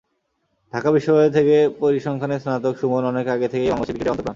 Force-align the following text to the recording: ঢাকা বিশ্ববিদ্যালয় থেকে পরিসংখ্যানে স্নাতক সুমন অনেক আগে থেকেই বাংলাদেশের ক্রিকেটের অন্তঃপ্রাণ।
ঢাকা 0.73 0.89
বিশ্ববিদ্যালয় 0.91 1.33
থেকে 1.37 1.55
পরিসংখ্যানে 1.81 2.35
স্নাতক 2.39 2.73
সুমন 2.77 3.03
অনেক 3.05 3.25
আগে 3.27 3.47
থেকেই 3.53 3.69
বাংলাদেশের 3.71 3.93
ক্রিকেটের 3.93 4.13
অন্তঃপ্রাণ। 4.13 4.29